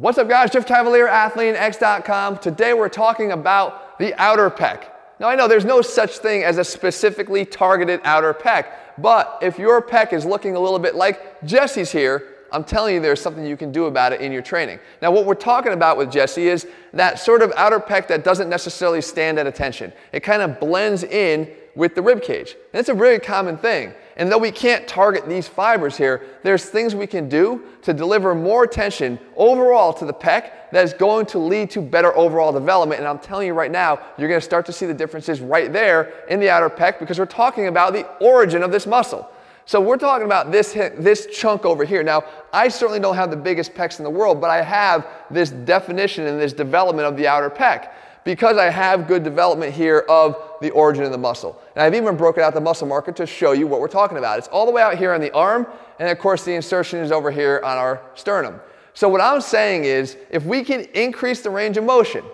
[0.00, 2.38] What's up guys, Jeff Cavaliere, AthleanX.com.
[2.38, 4.84] Today we're talking about the outer pec.
[5.18, 9.58] Now I know there's no such thing as a specifically targeted outer pec, but if
[9.58, 13.44] your pec is looking a little bit like Jesse's here, I'm telling you there's something
[13.44, 14.78] you can do about it in your training.
[15.02, 18.48] Now what we're talking about with Jesse is that sort of outer pec that doesn't
[18.48, 19.92] necessarily stand at attention.
[20.14, 22.56] It kind of blends in with the rib cage.
[22.72, 23.92] And it's a very common thing.
[24.16, 28.34] And though we can't target these fibers here, there's things we can do to deliver
[28.34, 33.00] more attention overall to the pec that is going to lead to better overall development.
[33.00, 35.72] And I'm telling you right now, you're going to start to see the differences right
[35.72, 39.28] there in the outer pec because we're talking about the origin of this muscle.
[39.64, 42.02] So we're talking about this, this chunk over here.
[42.02, 45.50] Now, I certainly don't have the biggest pecs in the world, but I have this
[45.50, 47.90] definition and this development of the outer pec
[48.24, 51.60] because I have good development here of the origin of the muscle.
[51.74, 54.38] And I've even broken out the muscle marker to show you what we're talking about.
[54.38, 55.66] It's all the way out here on the arm,
[55.98, 58.60] and of course the insertion is over here on our sternum.
[58.94, 62.24] So what I'm saying is, if we can increase the range of motion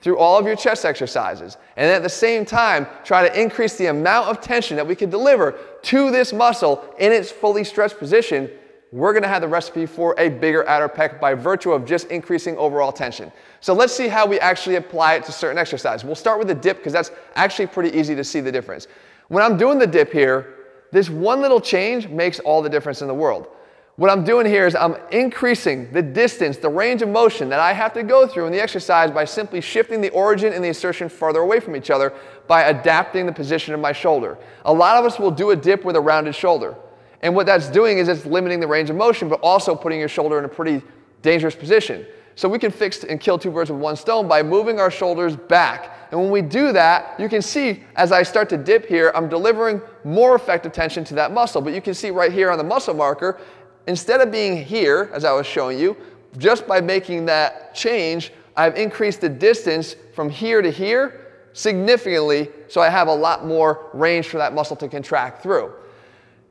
[0.00, 3.86] through all of your chest exercises, and at the same time try to increase the
[3.86, 8.50] amount of tension that we can deliver to this muscle in its fully stretched position,
[8.94, 12.56] we're to have the recipe for a bigger outer pec by virtue of just increasing
[12.56, 13.32] overall tension.
[13.60, 16.04] So let's see how we actually apply it to certain exercises.
[16.04, 18.86] We'll start with the dip because that's actually pretty easy to see the difference.
[19.26, 20.54] When I'm doing the dip here,
[20.92, 23.48] this one little change makes all the difference in the world.
[23.96, 27.72] What I'm doing here is I'm increasing the distance, the range of motion that I
[27.72, 31.08] have to go through in the exercise by simply shifting the origin and the insertion
[31.08, 32.12] farther away from each other
[32.46, 34.38] by adapting the position of my shoulder.
[34.64, 36.76] A lot of us will do a dip with a rounded shoulder.
[37.24, 40.10] And what that's doing is it's limiting the range of motion, but also putting your
[40.10, 40.82] shoulder in a pretty
[41.22, 42.06] dangerous position.
[42.36, 45.34] So we can fix and kill two birds with one stone by moving our shoulders
[45.34, 46.08] back.
[46.10, 49.30] And when we do that, you can see as I start to dip here, I'm
[49.30, 51.62] delivering more effective tension to that muscle.
[51.62, 53.40] But you can see right here on the muscle marker,
[53.86, 55.96] instead of being here, as I was showing you,
[56.36, 62.82] just by making that change, I've increased the distance from here to here significantly, so
[62.82, 65.72] I have a lot more range for that muscle to contract through.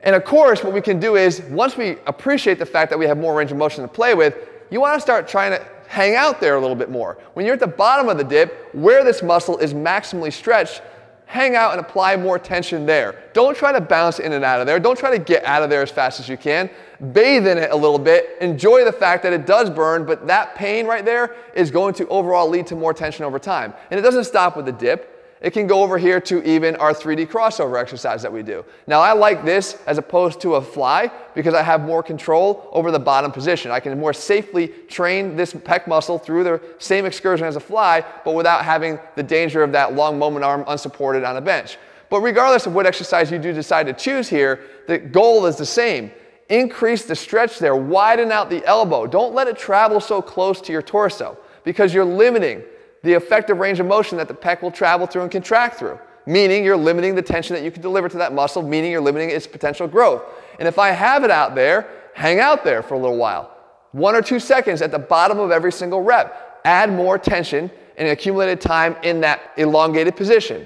[0.03, 3.05] And of course, what we can do is, once we appreciate the fact that we
[3.05, 4.35] have more range of motion to play with,
[4.69, 7.17] you want to start trying to hang out there a little bit more.
[7.33, 10.81] When you're at the bottom of the dip, where this muscle is maximally stretched,
[11.25, 13.23] hang out and apply more tension there.
[13.33, 14.79] Don't try to bounce in and out of there.
[14.79, 16.69] Don't try to get out of there as fast as you can.
[17.11, 18.37] Bathe in it a little bit.
[18.41, 22.07] Enjoy the fact that it does burn, but that pain right there is going to
[22.09, 23.73] overall lead to more tension over time.
[23.89, 25.12] And it doesn't stop with the dip
[25.43, 28.63] it can go over here to even our 3D crossover exercise that we do.
[28.87, 32.91] Now I like this as opposed to a fly because I have more control over
[32.91, 33.69] the bottom position.
[33.69, 38.05] I can more safely train this pec muscle through the same excursion as a fly,
[38.23, 41.77] but without having the danger of that long moment arm unsupported on a bench.
[42.09, 45.65] But regardless of what exercise you do decide to choose here, the goal is the
[45.65, 46.11] same.
[46.47, 49.07] Increase the stretch there, widen out the elbow.
[49.07, 52.63] Don't let it travel so close to your torso because you're limiting
[53.03, 56.63] the effective range of motion that the pec will travel through and contract through, meaning
[56.63, 59.45] you're limiting the tension that you can deliver to that muscle, meaning you're limiting its
[59.45, 60.23] potential growth.
[60.59, 63.51] And if I have it out there, hang out there for a little while.
[63.91, 66.61] One or two seconds at the bottom of every single rep.
[66.65, 70.65] Add more tension and accumulated time in that elongated position.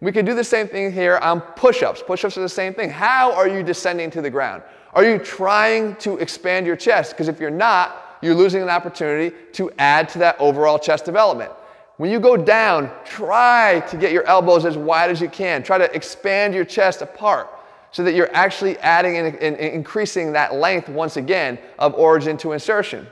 [0.00, 2.02] We can do the same thing here on push-ups.
[2.06, 2.90] Push-ups are the same thing.
[2.90, 4.62] How are you descending to the ground?
[4.92, 7.12] Are you trying to expand your chest?
[7.12, 11.50] Because if you're not, you're losing an opportunity to add to that overall chest development.
[11.98, 15.64] When you go down, try to get your elbows as wide as you can.
[15.64, 17.50] Try to expand your chest apart
[17.90, 22.52] so that you're actually adding and, and, increasing that length once again of origin to
[22.52, 23.04] insertion.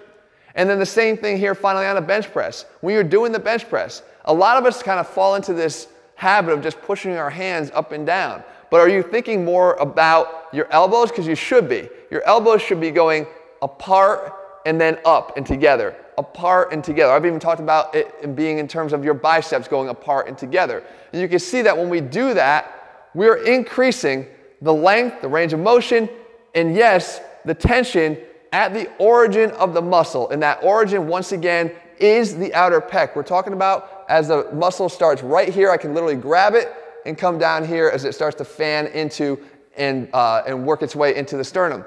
[0.55, 2.65] And then the same thing here finally on a bench press.
[2.81, 5.89] When you're doing the bench press, a lot of us kind of fall into this
[6.15, 8.45] habit of just pushing our hands up and down.
[8.71, 11.11] But are you thinking more about your elbows?
[11.11, 11.89] Because you should be.
[12.11, 13.27] Your elbows should be going
[13.63, 17.13] apart and then up and together apart and together.
[17.13, 20.83] I've even talked about it being in terms of your biceps going apart and together.
[21.13, 24.27] And you can see that when we do that, we're increasing
[24.61, 26.09] the length, the range of motion,
[26.55, 28.19] and yes, the tension
[28.53, 30.31] at the origin of the muscle.
[30.31, 33.15] And that origin, once again, is the outer pec.
[33.15, 36.73] We're talking about as the muscle starts right here, I can literally grab it
[37.05, 39.39] and come down here as it starts to fan into
[39.77, 41.85] and, uh, and work its way into the sternum.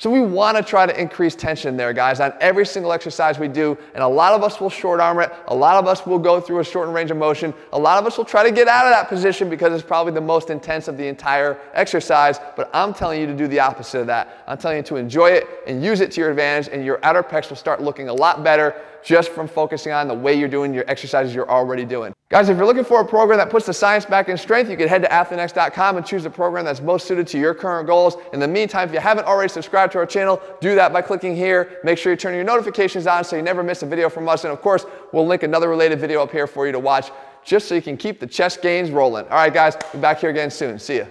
[0.00, 3.48] So we want to try to increase tension there, guys, on every single exercise we
[3.48, 3.76] do.
[3.94, 5.32] And a lot of us will short arm it.
[5.48, 7.52] A lot of us will go through a shortened range of motion.
[7.72, 10.12] A lot of us will try to get out of that position because it's probably
[10.12, 12.38] the most intense of the entire exercise.
[12.54, 14.44] But I'm telling you to do the opposite of that.
[14.46, 17.24] I'm telling you to enjoy it and use it to your advantage, and your outer
[17.24, 20.72] pecs will start looking a lot better just from focusing on the way you're doing
[20.72, 22.14] your exercises you're already doing.
[22.30, 24.76] Guys, if you're looking for a program that puts the science back in strength, you
[24.76, 28.18] can head to athleanx.com and choose a program that's most suited to your current goals.
[28.34, 31.34] In the meantime, if you haven't already subscribed to our channel, do that by clicking
[31.34, 31.80] here.
[31.84, 34.44] Make sure you turn your notifications on so you never miss a video from us.
[34.44, 37.10] And of course, we'll link another related video up here for you to watch
[37.44, 39.24] just so you can keep the chest gains rolling.
[39.28, 40.78] All right, guys, We'll be back here again soon.
[40.78, 41.06] See ya.